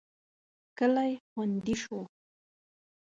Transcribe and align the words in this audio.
کلی 0.77 1.11
خوندي 1.29 1.75
شو. 1.81 1.99